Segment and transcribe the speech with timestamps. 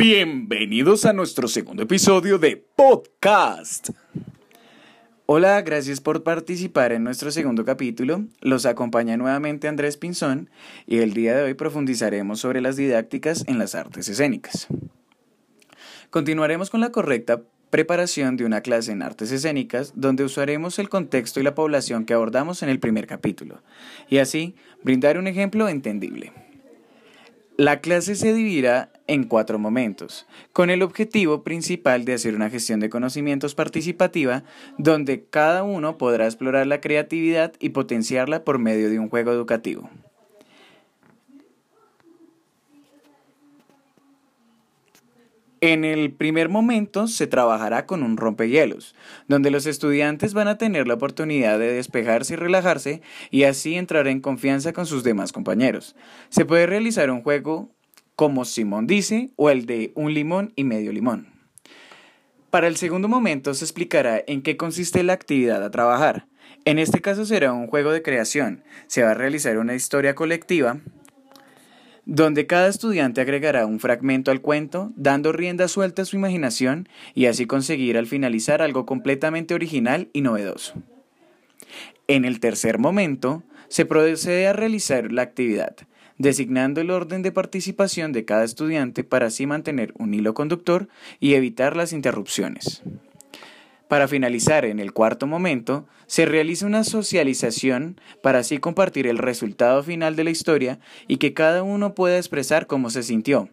[0.00, 3.90] Bienvenidos a nuestro segundo episodio de Podcast.
[5.26, 8.24] Hola, gracias por participar en nuestro segundo capítulo.
[8.40, 10.50] Los acompaña nuevamente Andrés Pinzón
[10.86, 14.68] y el día de hoy profundizaremos sobre las didácticas en las artes escénicas.
[16.10, 21.40] Continuaremos con la correcta preparación de una clase en artes escénicas donde usaremos el contexto
[21.40, 23.64] y la población que abordamos en el primer capítulo
[24.08, 24.54] y así
[24.84, 26.32] brindar un ejemplo entendible.
[27.56, 32.78] La clase se dividirá en cuatro momentos, con el objetivo principal de hacer una gestión
[32.78, 34.44] de conocimientos participativa,
[34.76, 39.90] donde cada uno podrá explorar la creatividad y potenciarla por medio de un juego educativo.
[45.60, 48.94] En el primer momento se trabajará con un rompehielos,
[49.26, 54.06] donde los estudiantes van a tener la oportunidad de despejarse y relajarse y así entrar
[54.06, 55.96] en confianza con sus demás compañeros.
[56.28, 57.74] Se puede realizar un juego
[58.18, 61.28] como Simón dice o el de un limón y medio limón.
[62.50, 66.26] Para el segundo momento se explicará en qué consiste la actividad a trabajar.
[66.64, 68.64] En este caso será un juego de creación.
[68.88, 70.80] Se va a realizar una historia colectiva
[72.06, 77.26] donde cada estudiante agregará un fragmento al cuento, dando rienda suelta a su imaginación y
[77.26, 80.74] así conseguir al finalizar algo completamente original y novedoso.
[82.08, 85.76] En el tercer momento, se procede a realizar la actividad,
[86.18, 90.88] designando el orden de participación de cada estudiante para así mantener un hilo conductor
[91.20, 92.82] y evitar las interrupciones.
[93.88, 99.82] Para finalizar, en el cuarto momento, se realiza una socialización para así compartir el resultado
[99.82, 103.48] final de la historia y que cada uno pueda expresar cómo se sintió,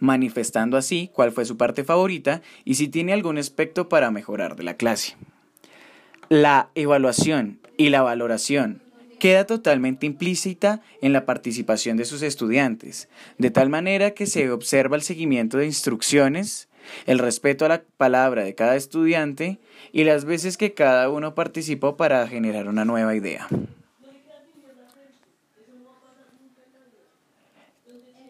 [0.00, 4.64] manifestando así cuál fue su parte favorita y si tiene algún aspecto para mejorar de
[4.64, 5.16] la clase.
[6.28, 8.82] La evaluación y la valoración
[9.20, 14.96] queda totalmente implícita en la participación de sus estudiantes, de tal manera que se observa
[14.96, 16.68] el seguimiento de instrucciones,
[17.06, 19.60] el respeto a la palabra de cada estudiante
[19.92, 23.46] y las veces que cada uno participó para generar una nueva idea.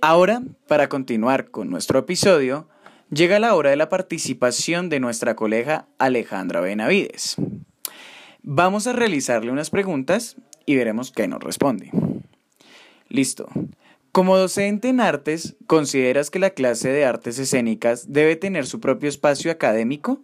[0.03, 2.69] Ahora, para continuar con nuestro episodio,
[3.11, 7.37] llega la hora de la participación de nuestra colega Alejandra Benavides.
[8.43, 10.37] Vamos a realizarle unas preguntas
[10.71, 11.91] y veremos qué nos responde.
[13.09, 13.49] Listo.
[14.13, 19.09] Como docente en artes, ¿consideras que la clase de artes escénicas debe tener su propio
[19.09, 20.19] espacio académico?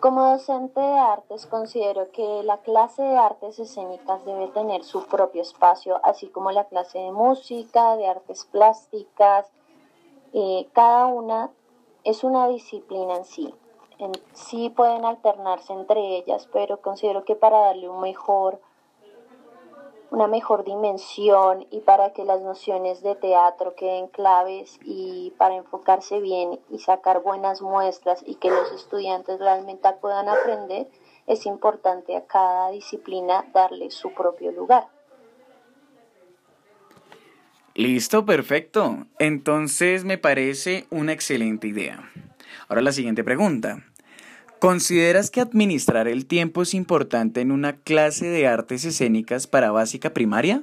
[0.00, 5.42] Como docente de artes, considero que la clase de artes escénicas debe tener su propio
[5.42, 9.46] espacio, así como la clase de música, de artes plásticas.
[10.32, 11.50] Eh, cada una
[12.04, 13.54] es una disciplina en sí.
[13.98, 18.60] En, sí pueden alternarse entre ellas, pero considero que para darle un mejor
[20.10, 26.20] una mejor dimensión y para que las nociones de teatro queden claves y para enfocarse
[26.20, 30.88] bien y sacar buenas muestras y que los estudiantes realmente puedan aprender,
[31.26, 34.88] es importante a cada disciplina darle su propio lugar.
[37.74, 39.06] Listo, perfecto.
[39.18, 42.10] Entonces me parece una excelente idea.
[42.68, 43.84] Ahora la siguiente pregunta.
[44.58, 50.10] ¿Consideras que administrar el tiempo es importante en una clase de artes escénicas para básica
[50.10, 50.62] primaria?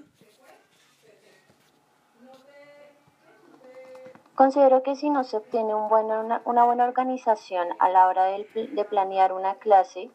[4.36, 9.56] Considero que si no se obtiene una, buena organización a la hora de, planear una
[9.56, 10.10] clase,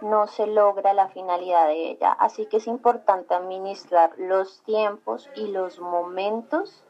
[0.00, 2.12] no se logra la finalidad de ella.
[2.12, 6.84] Así que es importante administrar los tiempos y los momentos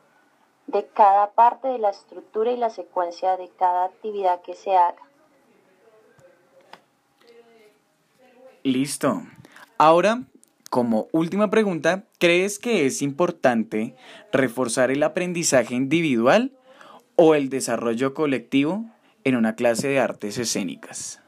[0.69, 5.03] de cada parte de la estructura y la secuencia de cada actividad que se haga.
[8.63, 9.23] Listo.
[9.79, 10.25] Ahora,
[10.71, 13.97] como última pregunta, ¿crees que es importante
[14.31, 16.53] reforzar el aprendizaje individual
[17.17, 18.85] o el desarrollo colectivo
[19.25, 21.23] en una clase de artes escénicas?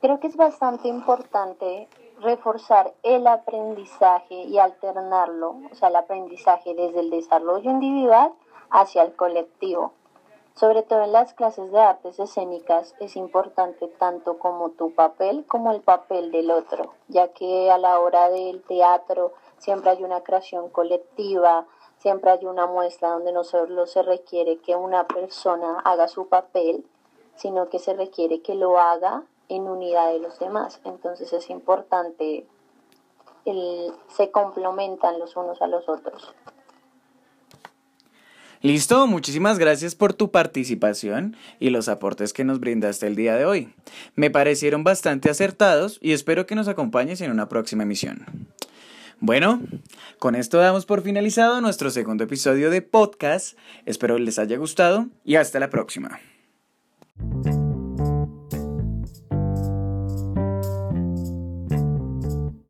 [0.00, 1.88] Creo que es bastante importante
[2.20, 8.32] reforzar el aprendizaje y alternarlo, o sea, el aprendizaje desde el desarrollo individual
[8.70, 9.92] hacia el colectivo.
[10.54, 15.72] Sobre todo en las clases de artes escénicas es importante tanto como tu papel como
[15.72, 20.68] el papel del otro, ya que a la hora del teatro siempre hay una creación
[20.68, 21.66] colectiva,
[21.98, 26.86] siempre hay una muestra donde no solo se requiere que una persona haga su papel,
[27.34, 30.80] sino que se requiere que lo haga en unidad de los demás.
[30.84, 32.46] Entonces es importante,
[33.44, 36.34] el, se complementan los unos a los otros.
[38.64, 43.44] Listo, muchísimas gracias por tu participación y los aportes que nos brindaste el día de
[43.44, 43.74] hoy.
[44.14, 48.24] Me parecieron bastante acertados y espero que nos acompañes en una próxima emisión.
[49.20, 49.60] Bueno,
[50.18, 53.58] con esto damos por finalizado nuestro segundo episodio de podcast.
[53.84, 56.20] Espero les haya gustado y hasta la próxima.